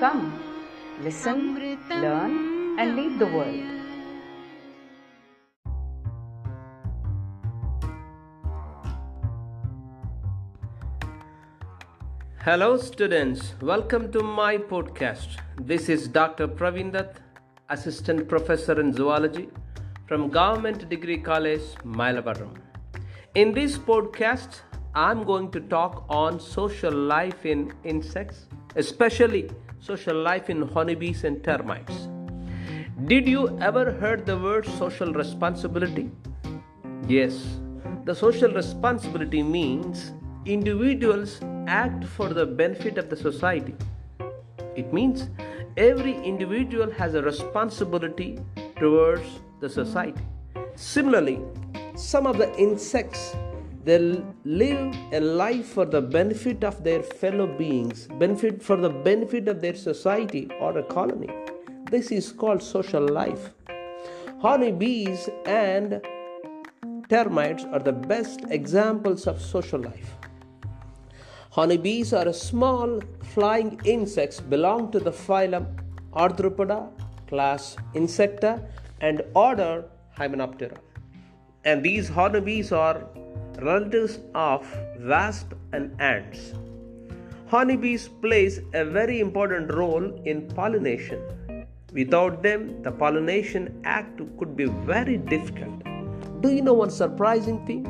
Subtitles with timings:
[0.00, 0.32] Come,
[1.02, 1.56] listen,
[1.90, 3.64] learn, and lead the world.
[12.44, 13.54] Hello, students.
[13.60, 15.40] Welcome to my podcast.
[15.60, 16.46] This is Dr.
[16.46, 17.16] Praveen Dutt,
[17.68, 19.48] Assistant Professor in Zoology
[20.06, 22.56] from Government Degree College, Mylavaram.
[23.34, 24.60] In this podcast,
[24.94, 29.50] I'm going to talk on social life in insects, especially
[29.88, 32.08] social life in honeybees and termites.
[33.06, 36.10] Did you ever heard the word social responsibility?
[37.06, 37.36] Yes,
[38.04, 40.12] the social responsibility means
[40.44, 43.74] individuals act for the benefit of the society.
[44.76, 45.30] It means
[45.78, 48.38] every individual has a responsibility
[48.78, 50.26] towards the society.
[50.74, 51.40] Similarly,
[51.96, 53.34] some of the insects
[53.88, 59.48] they live a life for the benefit of their fellow beings, benefit for the benefit
[59.48, 61.30] of their society or a colony.
[61.90, 63.50] This is called social life.
[64.42, 66.02] Honeybees and
[67.08, 70.10] termites are the best examples of social life.
[71.50, 73.00] Honeybees are small
[73.34, 75.66] flying insects belong to the phylum
[76.12, 76.90] Arthropoda,
[77.26, 78.62] class Insecta,
[79.00, 79.84] and order
[80.16, 80.76] Hymenoptera.
[81.64, 83.08] And these honeybees are
[83.60, 84.66] relatives of
[85.00, 86.52] wasp and ants.
[87.48, 91.20] Honeybees plays a very important role in pollination.
[91.92, 95.82] Without them, the pollination act could be very difficult.
[96.40, 97.84] Do you know one surprising thing?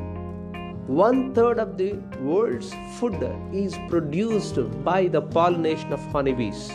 [0.86, 3.22] One third of the world's food
[3.52, 6.70] is produced by the pollination of honeybees.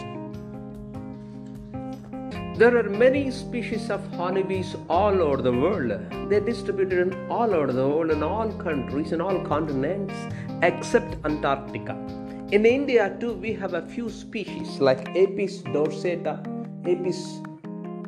[2.56, 5.92] There are many species of honeybees all over the world.
[6.30, 10.14] They're distributed in all over the world, in all countries, in all continents,
[10.62, 11.94] except Antarctica.
[12.52, 16.38] In India, too, we have a few species like Apis dorsata,
[16.86, 17.42] Apis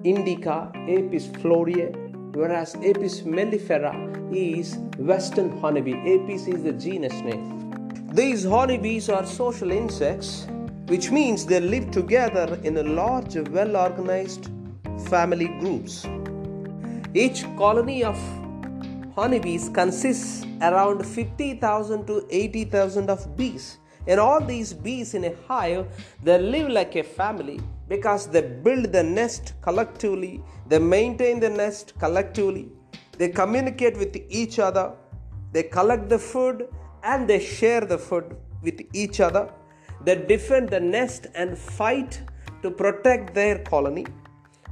[0.04, 1.90] indica, Apis florea,
[2.36, 3.94] whereas Apis mellifera
[4.32, 5.98] is western honeybee.
[6.14, 7.82] Apis is the genus name.
[8.14, 10.46] These honeybees are social insects
[10.88, 14.52] which means they live together in a large, well organized
[15.08, 16.06] family groups.
[17.14, 18.18] Each colony of
[19.16, 23.80] honeybees consists around 50,000 to 80,000 of bees.
[24.08, 25.88] And all these bees in a hive,
[26.24, 31.94] they live like a family because they build the nest collectively, they maintain the nest
[31.98, 32.70] collectively,
[33.18, 34.92] they communicate with each other,
[35.52, 36.68] they collect the food,
[37.04, 39.50] and they share the food with each other
[40.04, 42.22] they defend the nest and fight
[42.62, 44.06] to protect their colony.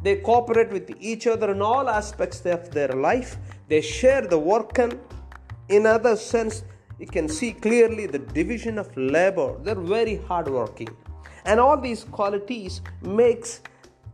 [0.03, 3.37] They cooperate with each other in all aspects of their life.
[3.69, 4.99] They share the work and
[5.69, 6.63] in other sense
[6.99, 9.57] you can see clearly the division of labor.
[9.63, 10.89] They're very hardworking.
[11.45, 13.61] And all these qualities makes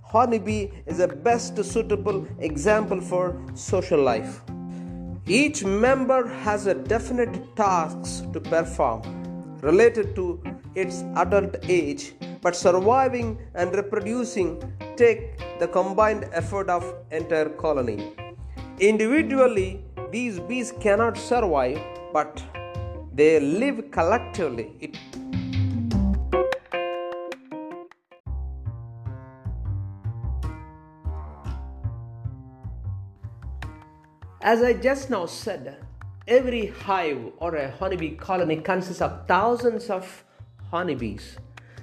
[0.04, 4.42] honeybee is the best suitable example for social life.
[5.28, 9.02] Each member has a definite tasks to perform
[9.62, 10.42] related to
[10.76, 14.62] its adult age, but surviving and reproducing
[14.96, 18.14] take the combined effort of entire colony.
[18.80, 21.80] Individually, these bees cannot survive,
[22.14, 22.42] but
[23.14, 24.72] they live collectively.
[24.80, 24.98] It
[34.42, 35.78] As I just now said,
[36.26, 40.24] every hive or a honeybee colony consists of thousands of
[40.72, 41.38] honeybees.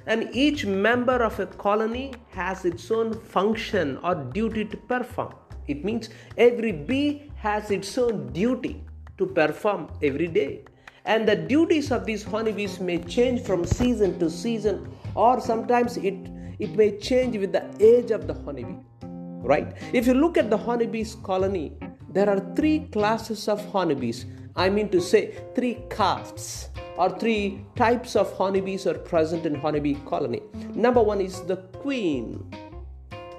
[0.07, 5.35] And each member of a colony has its own function or duty to perform.
[5.67, 8.85] It means every bee has its own duty
[9.19, 10.65] to perform every day.
[11.05, 16.15] And the duties of these honeybees may change from season to season, or sometimes it,
[16.59, 18.77] it may change with the age of the honeybee.
[19.03, 19.77] Right?
[19.93, 21.77] If you look at the honeybees colony,
[22.11, 24.27] there are three classes of honeybees.
[24.57, 29.97] I mean to say, three castes or three types of honeybees are present in honeybee
[30.07, 30.41] colony.
[30.75, 32.51] Number one is the queen.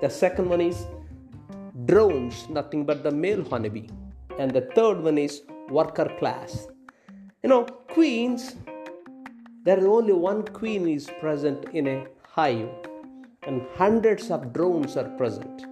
[0.01, 0.85] The second one is
[1.85, 3.89] drones, nothing but the male honeybee.
[4.37, 6.67] And the third one is worker class.
[7.41, 8.55] You know, queens,
[9.63, 12.69] there is only one queen is present in a hive.
[13.47, 15.65] and hundreds of drones are present,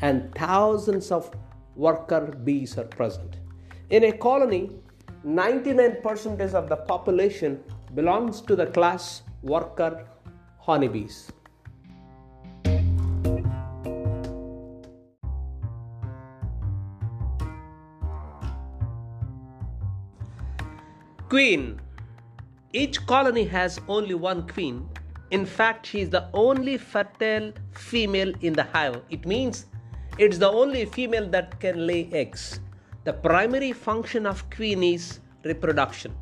[0.00, 1.28] and thousands of
[1.74, 3.40] worker bees are present.
[3.90, 4.70] In a colony,
[5.24, 7.64] 99% of the population
[7.94, 10.06] belongs to the class worker
[10.58, 11.32] honeybees.
[21.30, 21.80] Queen.
[22.74, 24.86] Each colony has only one queen.
[25.30, 29.00] In fact, she is the only fertile female in the hive.
[29.08, 29.64] It means
[30.18, 32.60] it's the only female that can lay eggs.
[33.08, 36.14] The primary function of queen is reproduction.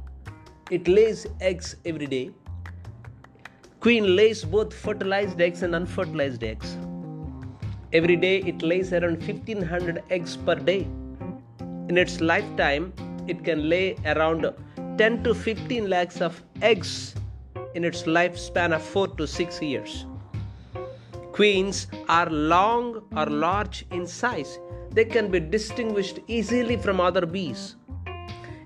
[0.70, 2.30] It lays eggs every day.
[3.80, 6.76] Queen lays both fertilized eggs and unfertilized eggs.
[7.92, 10.86] Every day it lays around 1500 eggs per day.
[11.88, 12.92] In its lifetime,
[13.26, 14.46] it can lay around
[14.96, 17.16] 10 to 15 lakhs of eggs
[17.74, 20.06] in its lifespan of 4 to 6 years.
[21.32, 24.60] Queens are long or large in size.
[24.96, 27.76] They can be distinguished easily from other bees.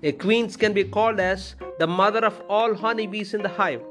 [0.05, 3.83] A queen can be called as the mother of all honeybees in the hive.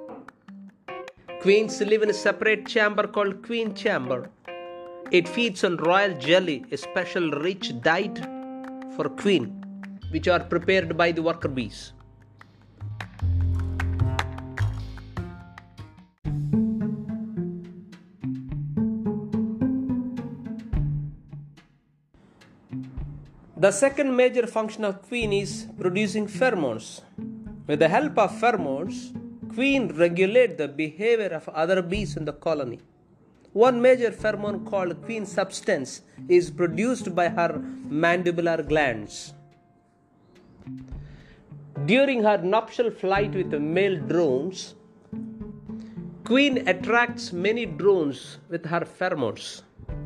[1.41, 4.29] Queens live in a separate chamber called queen chamber.
[5.11, 8.19] It feeds on royal jelly, a special rich diet
[8.95, 9.45] for queen,
[10.11, 11.91] which are prepared by the worker bees.
[23.59, 27.01] The second major function of queen is producing pheromones.
[27.67, 29.11] With the help of pheromones,
[29.53, 32.79] queen regulate the behavior of other bees in the colony.
[33.51, 39.33] One major pheromone called queen substance is produced by her mandibular glands.
[41.85, 44.75] During her nuptial flight with the male drones,
[46.23, 49.63] queen attracts many drones with her pheromones.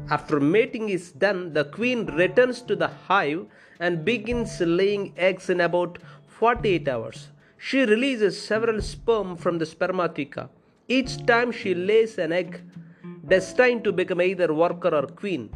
[0.09, 3.45] After mating is done, the queen returns to the hive
[3.79, 5.97] and begins laying eggs in about
[6.27, 7.29] 48 hours.
[7.57, 10.49] She releases several sperm from the spermatheca.
[10.87, 12.61] Each time she lays an egg
[13.27, 15.49] destined to become either worker or queen.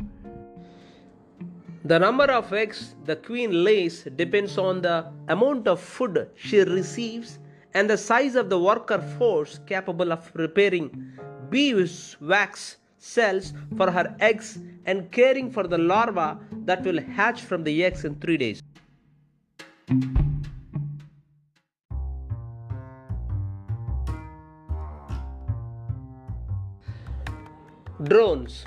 [1.83, 7.39] The number of eggs the queen lays depends on the amount of food she receives
[7.73, 10.89] and the size of the worker force capable of preparing
[11.49, 12.77] beeswax
[13.15, 16.27] cells for her eggs and caring for the larva
[16.69, 18.61] that will hatch from the eggs in three days.
[28.03, 28.65] Drones.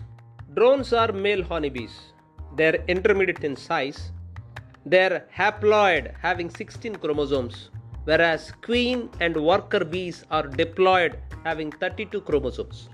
[0.55, 1.93] Drones are male honeybees.
[2.57, 4.11] They are intermediate in size.
[4.85, 7.71] They are haploid, having 16 chromosomes,
[8.05, 11.15] whereas queen and worker bees are diploid,
[11.45, 12.89] having 32 chromosomes.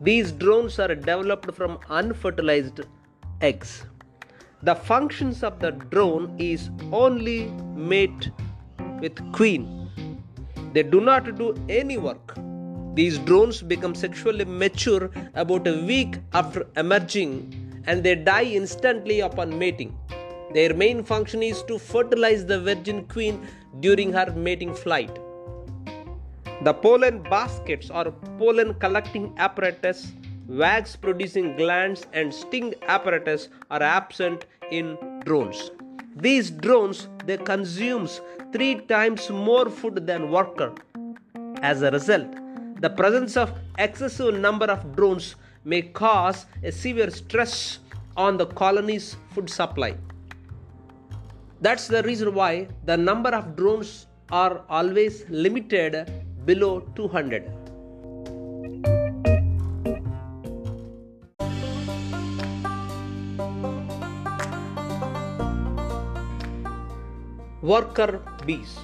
[0.00, 2.80] These drones are developed from unfertilized
[3.40, 3.84] eggs.
[4.62, 7.46] The functions of the drone is only
[7.76, 8.30] mate
[9.00, 9.88] with queen.
[10.72, 12.34] They do not do any work.
[12.94, 19.58] These drones become sexually mature about a week after emerging and they die instantly upon
[19.58, 19.96] mating.
[20.54, 23.46] Their main function is to fertilize the virgin queen
[23.80, 25.18] during her mating flight.
[26.64, 30.12] The pollen baskets or pollen collecting apparatus,
[30.48, 34.96] wax producing glands, and sting apparatus are absent in
[35.26, 35.72] drones.
[36.16, 40.72] These drones they consumes three times more food than worker.
[41.60, 42.32] As a result,
[42.80, 47.80] the presence of excessive number of drones may cause a severe stress
[48.16, 49.96] on the colony's food supply.
[51.60, 57.50] That's the reason why the number of drones are always limited below 200.
[67.62, 68.78] Worker bees.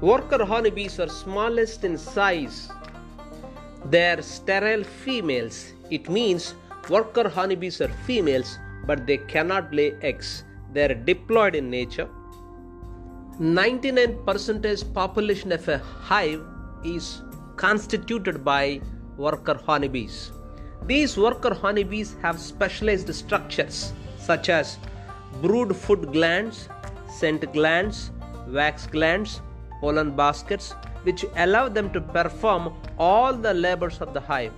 [0.00, 2.70] Worker honeybees are smallest in size.
[3.84, 5.72] They are sterile females.
[5.90, 6.54] It means
[6.88, 10.44] worker honeybees are females, but they cannot lay eggs.
[10.72, 12.08] They are diploid in nature.
[13.38, 16.44] 99% population of a hive
[16.84, 17.22] is
[17.56, 18.80] constituted by
[19.16, 20.32] worker honeybees.
[20.86, 24.78] These worker honeybees have specialized structures such as
[25.42, 26.68] brood food glands,
[27.08, 28.10] scent glands,
[28.48, 29.40] wax glands,
[29.80, 34.52] pollen baskets, which allow them to perform all the labors of the hive.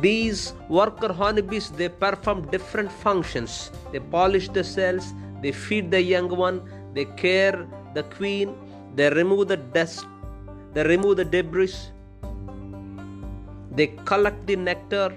[0.00, 3.70] These worker honeybees they perform different functions.
[3.92, 6.62] They polish the cells, they feed the young one,
[6.94, 8.54] they care the queen,
[8.94, 10.06] they remove the dust
[10.74, 11.74] they remove the debris.
[13.72, 15.14] They collect the nectar,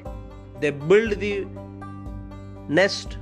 [0.60, 1.48] they build the
[2.68, 3.18] nest,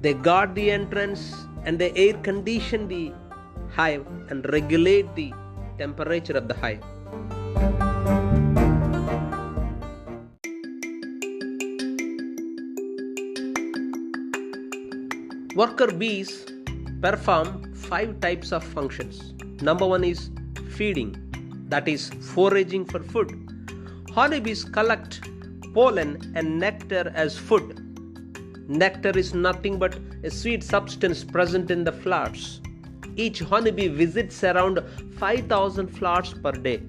[0.00, 3.12] they guard the entrance, and they air condition the
[3.74, 5.32] hive and regulate the
[5.78, 6.82] temperature of the hive.
[15.54, 16.46] Worker bees
[17.00, 19.34] perform five types of functions.
[19.60, 20.30] Number one is
[20.72, 21.10] feeding,
[21.68, 23.30] that is, foraging for food.
[24.14, 25.20] Honeybees collect
[25.74, 27.78] pollen and nectar as food.
[28.68, 32.60] Nectar is nothing but a sweet substance present in the flowers.
[33.16, 34.80] Each honeybee visits around
[35.18, 36.82] 5000 flowers per day.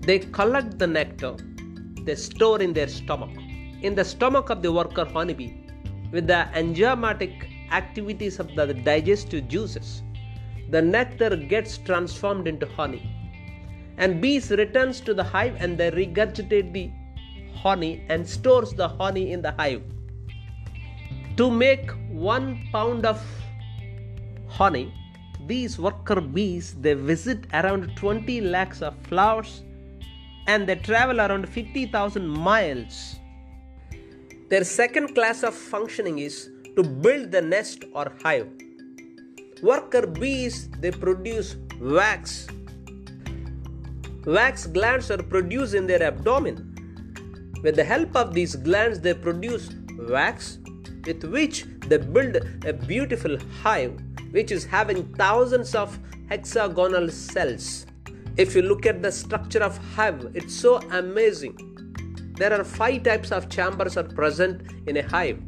[0.00, 1.36] They collect the nectar,
[2.04, 3.36] they store in their stomach.
[3.82, 5.52] In the stomach of the worker honeybee,
[6.12, 7.32] with the enzymatic
[7.72, 10.02] activities of the digestive juices,
[10.70, 13.02] the nectar gets transformed into honey.
[13.98, 16.90] And bees returns to the hive and they regurgitate the
[17.54, 19.82] honey and stores the honey in the hive.
[21.36, 23.22] To make one pound of
[24.48, 24.92] honey,
[25.46, 29.62] these worker bees they visit around 20 lakhs of flowers
[30.46, 33.16] and they travel around 50,000 miles.
[34.48, 38.48] Their second class of functioning is to build the nest or hive.
[39.62, 42.46] Worker bees they produce wax.
[44.24, 46.72] Wax glands are produced in their abdomen.
[47.62, 49.70] With the help of these glands, they produce
[50.08, 50.58] wax
[51.06, 52.36] with which they build
[52.66, 53.98] a beautiful hive
[54.32, 55.98] which is having thousands of
[56.28, 57.86] hexagonal cells.
[58.36, 61.56] If you look at the structure of hive, it's so amazing.
[62.36, 65.40] There are five types of chambers are present in a hive.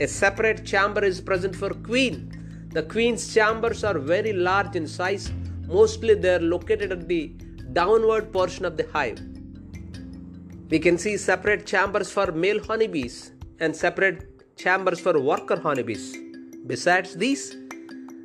[0.00, 2.37] A separate chamber is present for queen.
[2.70, 5.32] The queen's chambers are very large in size.
[5.66, 7.28] Mostly they are located at the
[7.72, 9.20] downward portion of the hive.
[10.70, 16.14] We can see separate chambers for male honeybees and separate chambers for worker honeybees.
[16.66, 17.56] Besides these,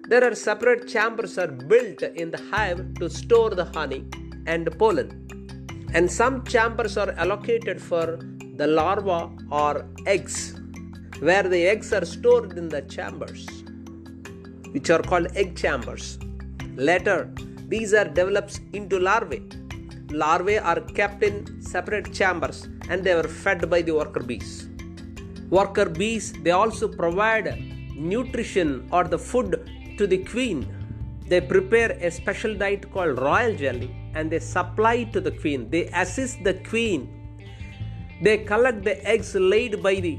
[0.10, 4.06] there are separate chambers are built in the hive to store the honey
[4.46, 5.10] and pollen.
[5.94, 8.20] And some chambers are allocated for
[8.58, 10.60] the larva or eggs,
[11.20, 13.48] where the eggs are stored in the chambers,
[14.74, 16.20] which are called egg chambers.
[16.76, 17.20] Later,
[17.74, 19.44] these are developed into larvae.
[20.10, 24.68] Larvae are kept in separate chambers and they were fed by the worker bees.
[25.50, 27.48] Worker bees they also provide
[27.96, 29.52] nutrition or the food
[29.98, 30.60] to the queen.
[31.30, 35.70] They prepare a special diet called royal jelly and they supply to the queen.
[35.70, 37.02] They assist the queen.
[38.22, 40.18] They collect the eggs laid by the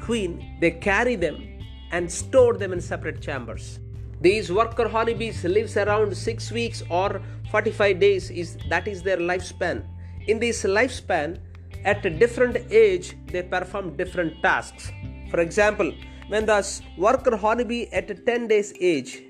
[0.00, 1.36] queen, they carry them
[1.90, 3.78] and store them in separate chambers.
[4.22, 9.82] These worker honeybees lives around 6 weeks or 45 days is that is their lifespan.
[10.28, 11.38] In this lifespan
[11.84, 14.92] at a different age they perform different tasks.
[15.30, 15.92] For example,
[16.28, 16.60] when the
[16.96, 19.22] worker honeybee at 10 days age,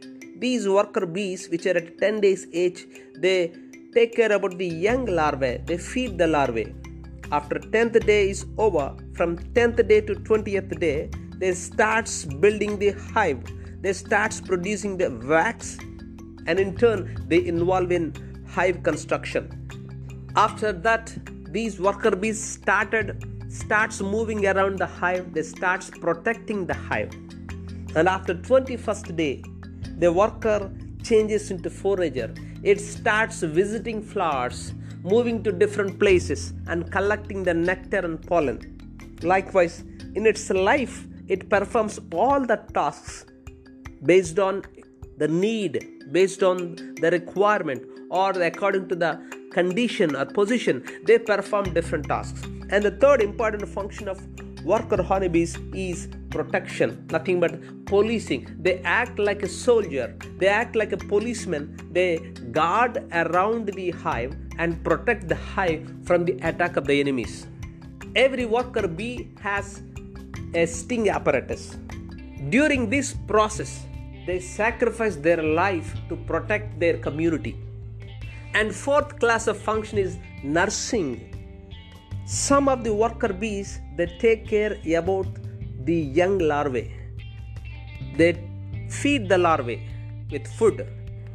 [0.45, 3.53] these worker bees which are at 10 days age, they
[3.95, 6.75] take care about the young larvae, they feed the larvae.
[7.31, 11.09] After 10th day is over, from 10th day to 20th day,
[11.39, 13.43] they starts building the hive.
[13.83, 15.77] They starts producing the wax
[16.47, 18.15] and in turn they involve in
[18.49, 19.45] hive construction.
[20.37, 21.13] After that,
[21.53, 27.13] these worker bees started starts moving around the hive, they starts protecting the hive.
[27.95, 29.45] And after 21st day,
[29.99, 30.71] the worker
[31.03, 32.33] changes into forager.
[32.63, 34.73] It starts visiting flowers,
[35.03, 39.19] moving to different places and collecting the nectar and pollen.
[39.23, 39.85] Likewise,
[40.15, 43.27] in its life, it performs all the tasks
[44.05, 44.63] based on
[45.19, 49.21] the need, based on the requirement, or according to the
[49.53, 52.43] condition or position, they perform different tasks.
[52.71, 54.19] And the third important function of
[54.65, 57.53] worker honeybees is protection, nothing but
[57.87, 58.57] policing.
[58.61, 62.19] They act like a soldier, they act like a policeman, they
[62.51, 67.47] guard around the hive and protect the hive from the attack of the enemies.
[68.15, 69.83] Every worker bee has
[70.55, 71.77] a sting apparatus.
[72.51, 73.87] During this process,
[74.27, 77.57] they sacrifice their life to protect their community.
[78.55, 81.33] And fourth class of function is nursing
[82.25, 85.27] some of the worker bees they take care about
[85.85, 86.91] the young larvae.
[88.17, 88.33] They
[88.89, 89.83] feed the larvae
[90.31, 90.87] with food.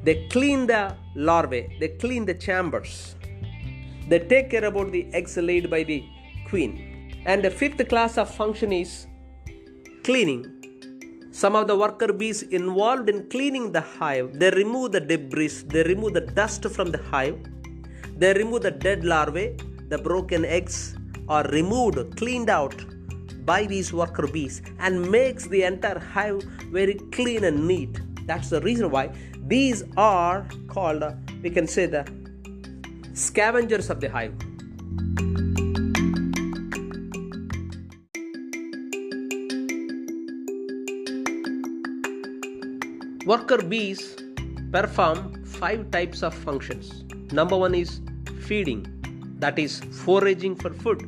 [0.03, 1.75] They clean the larvae.
[1.79, 3.15] They clean the chambers.
[4.07, 6.05] They take care about the eggs laid by the
[6.47, 7.21] queen.
[7.25, 9.07] And the fifth class of function is
[10.03, 10.56] cleaning.
[11.37, 15.83] Some of the worker bees involved in cleaning the hive, they remove the debris, they
[15.83, 17.37] remove the dust from the hive
[18.17, 19.55] They remove the dead larvae,
[19.89, 20.95] the broken eggs
[21.29, 22.73] are removed, cleaned out
[23.45, 26.41] by these worker bees and makes the entire hive
[26.71, 28.01] very clean and neat.
[28.25, 29.11] That's the reason why
[29.45, 31.03] these are called,
[31.43, 32.03] we can say, the
[33.13, 34.33] scavengers of the hive.
[43.27, 44.15] Worker bees
[44.71, 47.03] perform five types of functions.
[47.33, 47.99] Number one is
[48.39, 48.85] feeding,
[49.39, 51.01] that is, foraging for food.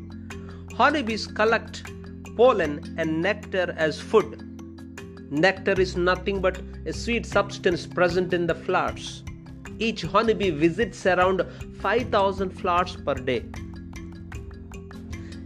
[0.76, 1.90] Honeybees collect
[2.36, 4.44] pollen and nectar as food.
[5.32, 9.24] Nectar is nothing but a sweet substance present in the flowers.
[9.78, 11.46] Each honeybee visits around
[11.80, 13.46] 5000 flowers per day.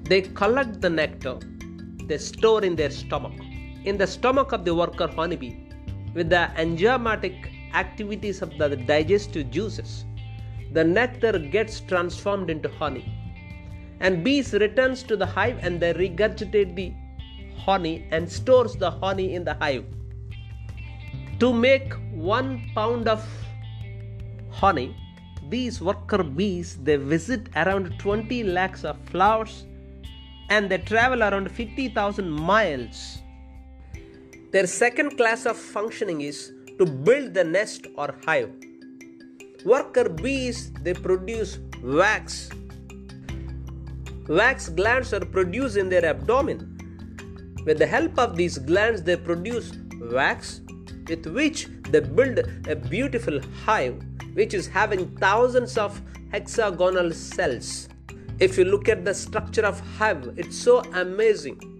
[0.05, 1.37] They collect the nectar,
[2.07, 3.39] they store in their stomach.
[3.85, 5.62] In the stomach of the worker honeybee,
[6.13, 10.05] with the enzymatic activities of the digestive juices,
[10.71, 13.05] the nectar gets transformed into honey.
[13.99, 16.93] And bees returns to the hive and they regurgitate the
[17.57, 19.85] honey and stores the honey in the hive.
[21.39, 23.25] To make one pound of
[24.51, 24.95] honey,
[25.49, 29.65] these worker bees they visit around 20 lakhs of flowers
[30.49, 33.22] and they travel around 50,000 miles.
[34.53, 38.51] Their second class of functioning is to build the nest or hive.
[39.65, 42.51] Worker bees they produce wax.
[44.27, 46.59] Wax glands are produced in their abdomen.
[47.65, 49.71] With the help of these glands, they produce
[50.11, 50.61] wax
[51.09, 53.99] with which they build a beautiful hive
[54.33, 55.99] which is having thousands of
[56.31, 57.89] hexagonal cells.
[58.39, 61.72] If you look at the structure of hive, it's so amazing.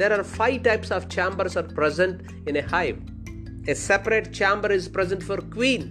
[0.00, 2.98] There are five types of chambers are present in a hive.
[3.68, 5.82] A separate chamber is present for queen.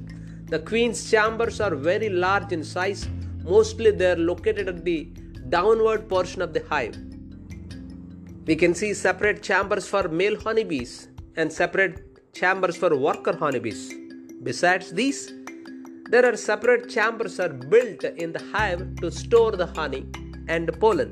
[0.50, 3.08] The queen's chambers are very large in size.
[3.44, 5.14] Mostly they are located at the
[5.50, 6.98] downward portion of the hive.
[8.48, 13.94] We can see separate chambers for male honeybees and separate chambers for worker honeybees.
[14.42, 15.32] Besides these,
[16.10, 20.08] there are separate chambers are built in the hive to store the honey
[20.48, 21.12] and pollen.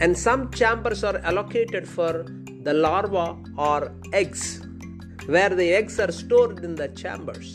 [0.00, 2.26] And some chambers are allocated for
[2.64, 4.66] the larva or eggs,
[5.26, 7.54] where the eggs are stored in the chambers,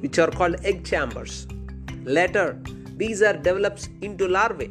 [0.00, 1.46] which are called egg chambers.
[2.04, 2.60] Later,
[2.96, 4.70] these are developed into larvae.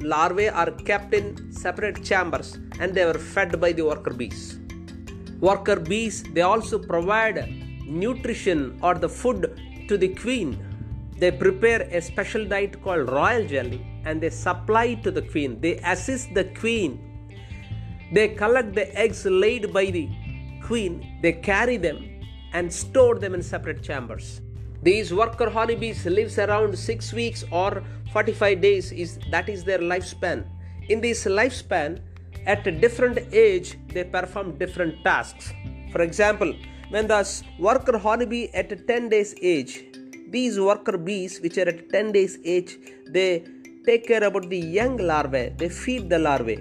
[0.00, 4.58] Larvae are kept in separate chambers and they are fed by the worker bees.
[5.40, 7.48] Worker bees they also provide
[7.86, 9.40] nutrition or the food
[9.88, 10.58] to the queen.
[11.18, 15.60] They prepare a special diet called royal jelly and they supply to the queen.
[15.60, 16.92] They assist the queen.
[18.12, 20.08] They collect the eggs laid by the
[20.68, 21.98] queen, they carry them
[22.52, 24.40] and store them in separate chambers.
[24.82, 30.46] These worker honeybees lives around 6 weeks or 45 days is that is their lifespan.
[30.88, 32.00] In this lifespan
[32.46, 35.52] at a different age they perform different tasks.
[35.92, 36.54] For example,
[36.90, 37.20] when the
[37.58, 39.84] worker honeybee at 10 days age
[40.30, 42.72] these worker bees which are at 10 days age
[43.16, 43.44] they
[43.88, 45.48] take care about the young larvae.
[45.56, 46.58] They feed the larvae.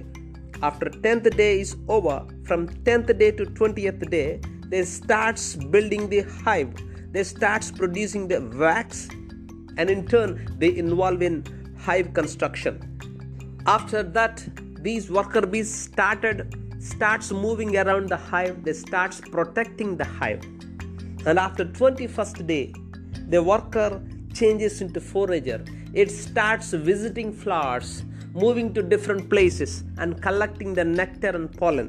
[0.67, 4.39] After 10th day is over from 10th day to 20th day
[4.71, 6.71] they starts building the hive.
[7.11, 9.09] They starts producing the wax
[9.77, 11.35] and in turn they involve in
[11.87, 12.75] hive construction.
[13.75, 14.47] After that
[14.87, 16.37] these worker bees started
[16.79, 18.63] starts moving around the hive.
[18.63, 20.43] They starts protecting the hive.
[21.25, 22.65] And after 21st day
[23.35, 24.01] the worker
[24.33, 25.59] changes into forager
[26.01, 27.89] it starts visiting flowers
[28.43, 31.87] moving to different places and collecting the nectar and pollen.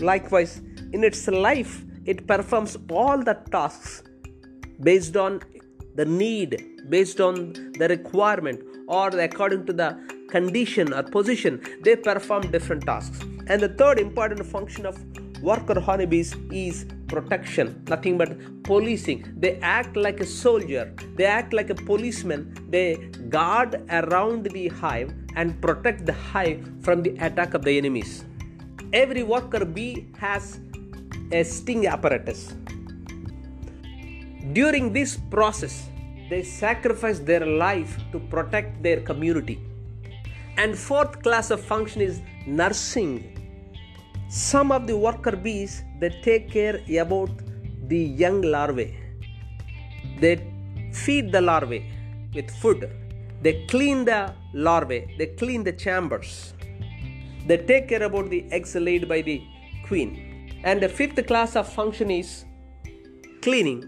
[0.00, 0.52] Likewise
[0.94, 4.02] in its life it performs all the tasks
[4.88, 5.42] based on
[5.98, 6.52] the need
[6.94, 7.34] based on
[7.80, 9.90] the requirement or according to the
[10.30, 13.20] condition or position they perform different tasks.
[13.48, 14.96] And the third important function of
[15.48, 18.30] worker honeybees is protection nothing but
[18.64, 19.20] policing.
[19.36, 20.84] They act like a soldier.
[21.16, 22.40] They act like a policeman.
[22.70, 22.96] They
[23.28, 28.24] guard around the hive and protect the hive from the attack of the enemies.
[28.92, 30.60] Every worker bee has
[31.30, 32.54] a sting apparatus.
[34.52, 35.88] During this process
[36.30, 39.60] they sacrifice their life to protect their community.
[40.56, 43.34] And fourth class of function is nursing
[44.28, 47.30] some of the worker bees they take care about
[47.88, 48.94] the young larvae.
[50.20, 50.34] They
[50.92, 51.84] feed the larvae
[52.34, 52.90] with food.
[53.42, 55.14] They clean the larvae.
[55.18, 56.54] They clean the chambers.
[57.46, 59.42] They take care about the eggs laid by the
[59.86, 60.60] queen.
[60.64, 62.44] And the fifth class of function is
[63.42, 63.80] cleaning.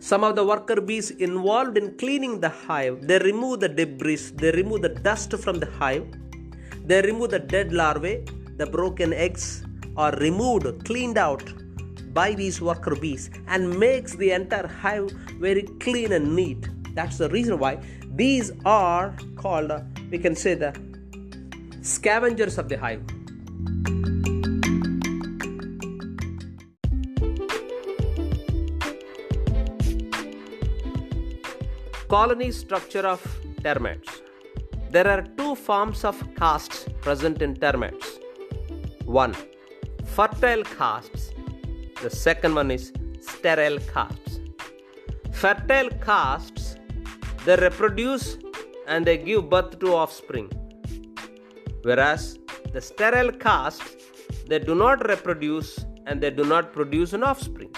[0.00, 4.50] Some of the worker bees involved in cleaning the hive, they remove the debris, they
[4.50, 6.06] remove the dust from the hive,
[6.84, 8.22] they remove the dead larvae,
[8.56, 9.64] the broken eggs
[9.96, 11.42] are removed, cleaned out
[12.12, 16.68] by these worker bees and makes the entire hive very clean and neat.
[16.94, 17.80] That's the reason why
[18.14, 20.72] these are called, uh, we can say, the
[21.82, 23.02] scavengers of the hive.
[32.08, 33.20] Colony structure of
[33.64, 34.22] termites.
[34.90, 38.20] There are two forms of castes present in termites.
[39.14, 39.34] One,
[40.16, 41.30] fertile castes.
[42.02, 44.40] The second one is sterile castes.
[45.30, 46.74] Fertile castes,
[47.44, 48.38] they reproduce
[48.88, 50.48] and they give birth to offspring.
[51.82, 52.40] Whereas
[52.72, 53.94] the sterile castes,
[54.48, 55.70] they do not reproduce
[56.06, 57.72] and they do not produce an offspring.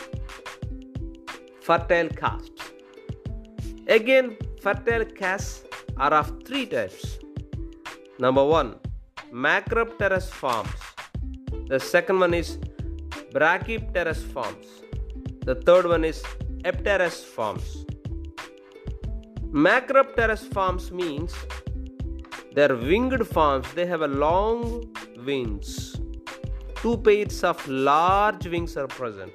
[1.61, 2.63] Fertile castes.
[3.89, 5.65] Again, fertile castes
[5.99, 7.19] are of three types.
[8.19, 8.77] Number one,
[9.31, 10.86] macropterous forms.
[11.69, 12.59] The second one is
[13.33, 14.67] brachypterous forms.
[15.45, 16.23] The third one is
[16.65, 17.85] apterous forms.
[19.67, 21.35] Macropterous forms means
[22.55, 23.73] they're winged forms.
[23.75, 24.85] They have a long
[25.25, 25.97] wings.
[26.77, 29.33] Two pairs of large wings are present.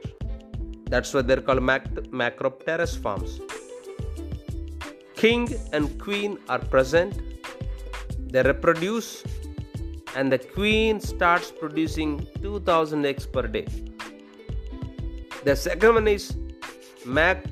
[0.90, 3.40] That's why they're called mac- macropterous forms
[5.22, 7.14] king and queen are present
[8.32, 9.10] they reproduce
[10.16, 13.68] and the queen starts producing 2000 eggs per day.
[15.44, 16.36] The second one is
[17.06, 17.46] mac.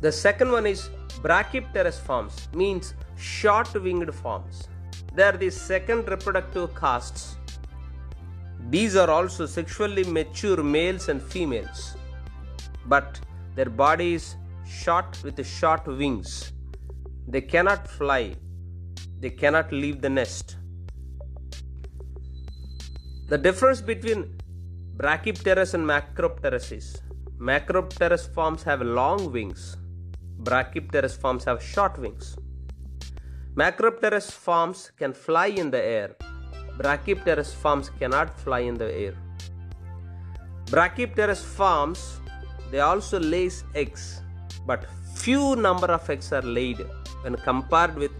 [0.00, 0.90] The second one is
[1.22, 4.68] brachypterous forms means short winged forms
[5.18, 7.36] they are the second reproductive castes.
[8.70, 11.96] These are also sexually mature males and females,
[12.86, 13.18] but
[13.58, 14.36] their body is
[14.80, 16.52] short with short wings.
[17.26, 18.36] They cannot fly,
[19.18, 20.56] they cannot leave the nest.
[23.30, 24.20] The difference between
[24.96, 27.02] Brachypterous and Macropterous is
[27.50, 29.76] Macropterous forms have long wings,
[30.44, 32.36] Brachypterous forms have short wings.
[33.56, 36.14] Macropterous forms can fly in the air,
[36.78, 39.14] Brachypterous forms cannot fly in the air.
[40.66, 42.20] Brachypterous forms
[42.70, 44.20] they also lays eggs,
[44.66, 46.78] but few number of eggs are laid
[47.22, 48.12] when compared with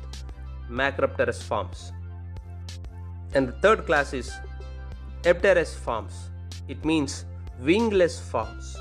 [0.70, 1.92] Macropterous forms.
[3.34, 4.30] And the third class is
[5.24, 6.30] Apterous forms.
[6.68, 7.24] It means
[7.60, 8.76] wingless forms.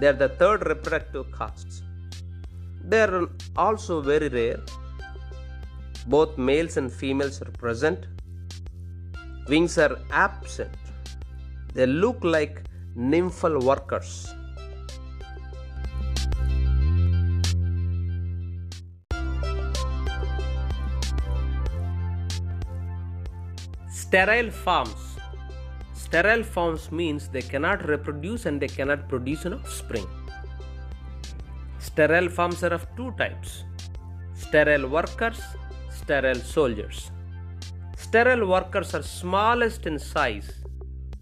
[0.00, 1.82] They are the third reproductive castes.
[2.84, 4.60] They are also very rare.
[6.06, 8.06] Both males and females are present
[9.48, 10.76] wings are absent.
[11.74, 12.64] They look like
[12.96, 14.34] nymphal workers.
[24.08, 25.18] Sterile forms.
[25.92, 30.06] Sterile forms means they cannot reproduce and they cannot produce an offspring.
[31.78, 33.64] Sterile forms are of two types
[34.34, 35.42] sterile workers,
[35.90, 37.10] sterile soldiers.
[37.98, 40.64] Sterile workers are smallest in size.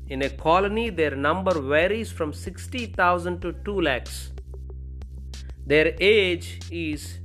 [0.06, 4.30] In a colony, their number varies from 60,000 to 2 lakhs.
[5.66, 7.18] Their age is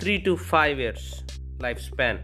[0.00, 1.22] 3 to 5 years
[1.58, 2.18] lifespan.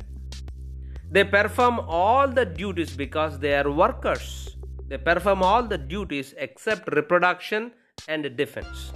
[1.15, 4.57] They perform all the duties because they are workers.
[4.89, 7.71] They perform all the duties except reproduction
[8.09, 8.93] and defense.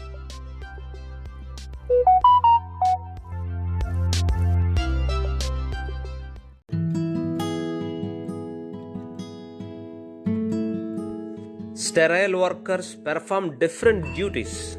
[11.74, 14.76] sterile workers perform different duties.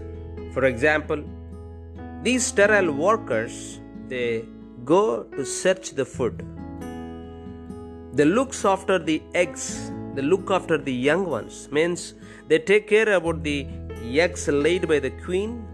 [0.54, 1.24] For example,
[2.22, 4.46] these sterile workers they
[4.84, 6.59] go to search the food.
[8.14, 11.70] They look after the eggs, they look after the young ones.
[11.72, 12.16] Means
[12.48, 13.68] they take care about the
[14.04, 15.66] eggs laid by the queen.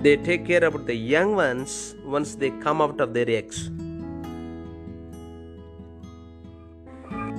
[0.00, 3.70] They take care about the young ones once they come out of their eggs.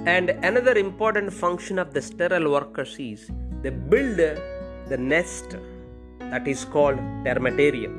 [0.06, 3.30] And another important function of the sterile workers is
[3.62, 5.58] they build the nest
[6.20, 7.96] that is called termitarium.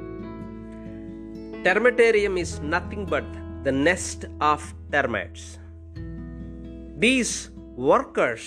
[1.65, 3.25] Termitarium is nothing but
[3.65, 5.60] the nest of termites.
[7.03, 7.49] These
[7.91, 8.43] workers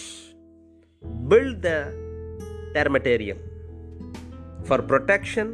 [1.28, 1.78] build the
[2.76, 3.40] termitarium
[4.64, 5.48] for protection,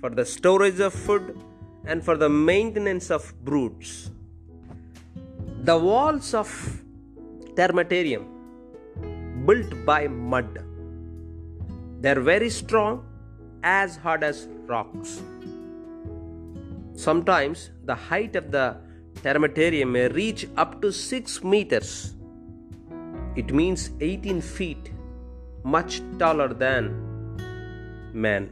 [0.00, 1.38] for the storage of food,
[1.84, 4.10] and for the maintenance of broods.
[5.64, 6.48] The walls of
[7.58, 8.24] termitarium
[9.44, 10.64] built by mud.
[12.00, 13.04] They're very strong,
[13.62, 15.20] as hard as rocks.
[16.94, 18.66] Sometimes the height of the
[19.24, 22.12] termitarium may reach up to 6 meters.
[23.36, 24.92] It means 18 feet,
[25.64, 26.84] much taller than
[28.12, 28.50] man.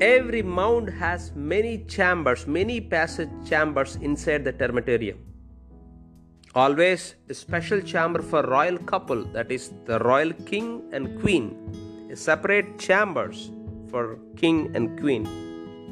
[0.00, 5.18] Every mound has many chambers, many passage chambers inside the termitarium.
[6.54, 11.56] Always a special chamber for royal couple, that is the royal king and queen.
[12.14, 13.50] Separate chambers
[13.90, 15.26] for king and queen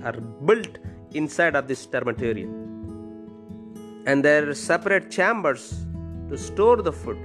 [0.05, 0.79] are built
[1.13, 2.68] inside of this termitarium.
[4.09, 5.65] And there are separate chambers
[6.29, 7.19] to store the food,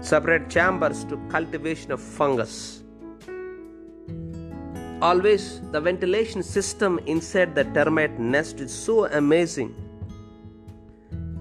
[0.00, 2.82] separate chambers to cultivation of fungus
[5.02, 9.74] Always, the ventilation system inside the termite nest is so amazing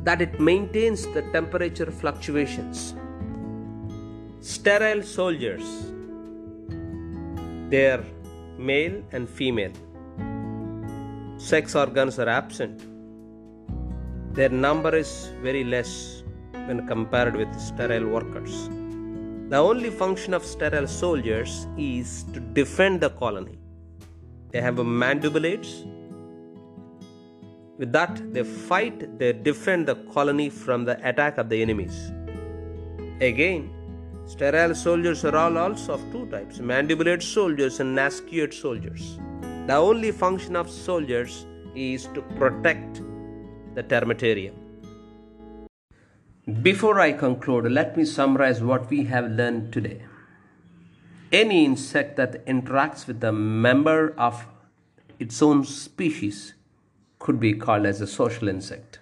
[0.03, 2.95] that it maintains the temperature fluctuations.
[4.39, 5.91] Sterile soldiers,
[7.69, 8.03] they are
[8.57, 9.73] male and female.
[11.37, 12.90] Sex organs are absent.
[14.33, 16.23] Their number is very less
[16.67, 18.69] when compared with sterile workers.
[19.49, 23.59] The only function of sterile soldiers is to defend the colony.
[24.51, 25.85] They have mandibulates.
[27.77, 32.13] With that, they fight, they defend the colony from the attack of the enemies.
[33.19, 33.69] Again,
[34.25, 39.19] sterile soldiers are all also of two types mandibulate soldiers and nasute soldiers.
[39.67, 43.01] The only function of soldiers is to protect
[43.75, 44.53] the termitarium.
[46.61, 50.01] Before I conclude, let me summarize what we have learned today.
[51.31, 54.47] Any insect that interacts with a member of
[55.19, 56.55] its own species
[57.19, 58.99] could be called as a social insect.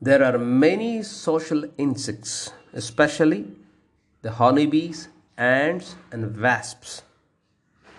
[0.00, 3.46] There are many social insects, especially
[4.22, 7.02] the honeybees, ants, and wasps.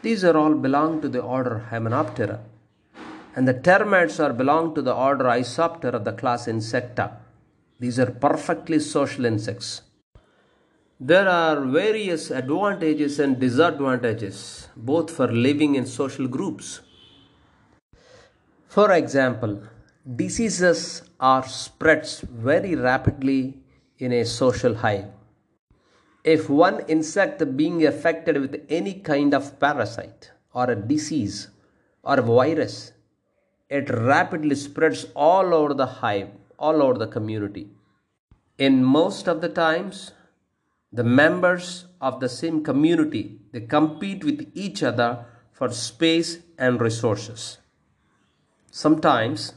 [0.01, 2.39] These are all belong to the order Hymenoptera,
[3.37, 7.17] and the termites are belong to the order Isoptera of the class Insecta.
[7.79, 9.83] These are perfectly social insects.
[10.99, 16.81] There are various advantages and disadvantages both for living in social groups.
[18.67, 19.61] For example,
[20.15, 23.59] diseases are spreads very rapidly
[23.99, 25.09] in a social hive.
[26.23, 31.49] If one insect being affected with any kind of parasite or a disease
[32.01, 32.93] or a virus,
[33.69, 37.67] it rapidly spreads all over the hive all over the community.
[38.57, 40.13] In most of the times,
[40.91, 47.57] the members of the same community they compete with each other for space and resources.
[48.71, 49.53] Sometimes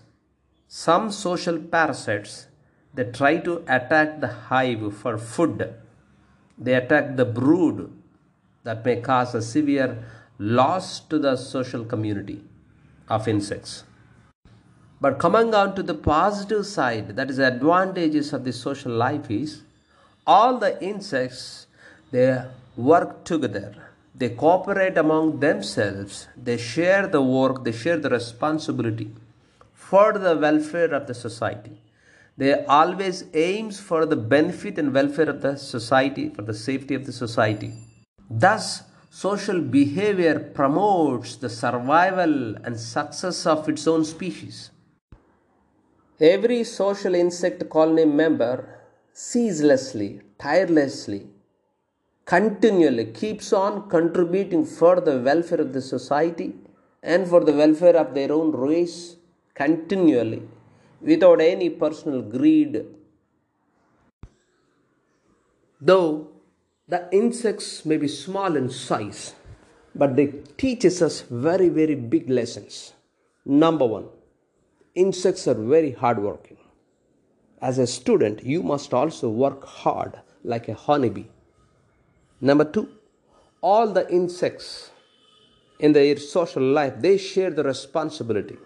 [0.67, 2.47] some social parasites
[2.93, 5.75] they try to attack the hive for food.
[6.59, 7.93] They attack the brood
[8.65, 10.05] that may cause a severe
[10.39, 12.43] loss to the social community
[13.09, 13.85] of insects.
[15.01, 19.31] But coming on to the positive side, that is the advantages of the social life
[19.31, 19.63] is
[20.27, 21.67] all the insects
[22.11, 22.45] they
[22.77, 23.75] work together.
[24.15, 26.29] They cooperate among themselves.
[26.37, 29.11] They share the work, they share the responsibility
[29.73, 31.81] for the welfare of the society.
[32.37, 37.07] They always aims for the benefit and welfare of the society, for the safety of
[37.07, 37.73] the society.
[38.29, 44.71] Thus, social behavior promotes the survival and success of its own species.
[46.21, 48.81] Every social insect colony member
[49.15, 51.27] ceaselessly, tirelessly,
[52.27, 56.55] continually keeps on contributing for the welfare of the society
[57.03, 59.17] and for the welfare of their own race
[59.55, 60.43] continually
[61.01, 62.85] without any personal greed.
[65.81, 66.29] Though
[66.87, 69.35] the insects may be small in size,
[69.95, 70.27] but they
[70.59, 72.93] teaches us very, very big lessons.
[73.47, 74.09] Number one,
[74.95, 76.57] insects are very hardworking.
[77.61, 81.27] As a student, you must also work hard like a honeybee.
[82.41, 82.89] Number two,
[83.61, 84.91] all the insects
[85.79, 88.57] in their social life they share the responsibility.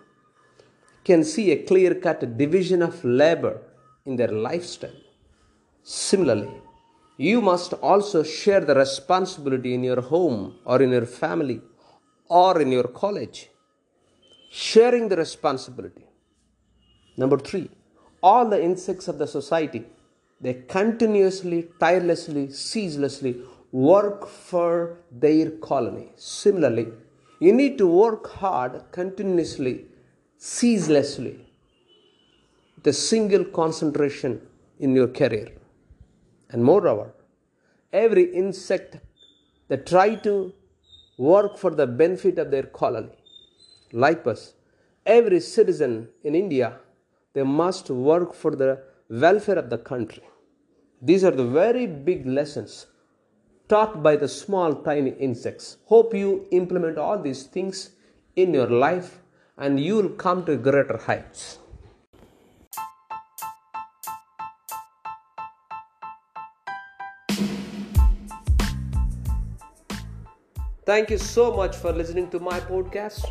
[1.05, 3.61] Can see a clear cut division of labor
[4.07, 5.01] in their lifestyle.
[5.83, 6.51] Similarly,
[7.17, 11.61] you must also share the responsibility in your home or in your family
[12.29, 13.51] or in your college.
[14.51, 16.07] Sharing the responsibility.
[17.17, 17.71] Number three,
[18.23, 19.85] all the insects of the society,
[20.41, 23.41] they continuously, tirelessly, ceaselessly
[23.73, 26.13] work for their colony.
[26.17, 26.89] Similarly,
[27.41, 29.87] you need to work hard, continuously,
[30.39, 31.45] ceaselessly
[32.85, 34.41] the single concentration
[34.79, 35.49] in your career.
[36.51, 37.15] And moreover,
[37.93, 38.99] every insect
[39.69, 40.53] that try to
[41.17, 43.17] work for the benefit of their colony.
[43.93, 44.55] Likewise,
[45.07, 46.79] every citizen in India,
[47.35, 50.23] they must work for the welfare of the country.
[51.03, 52.87] These are the very big lessons
[53.69, 55.77] taught by the small tiny insects.
[55.87, 57.91] Hope you implement all these things
[58.37, 59.21] in your life
[59.59, 61.59] and you will come to greater heights.
[70.87, 73.25] Thank you so much for listening to my podcast.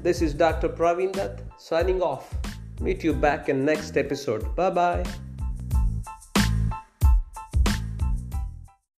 [0.00, 0.68] This is Dr.
[0.68, 2.32] Praveen Dutt signing off.
[2.80, 4.54] Meet you back in next episode.
[4.54, 5.25] Bye bye.